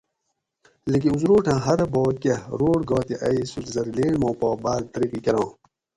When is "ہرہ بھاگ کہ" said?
1.65-2.33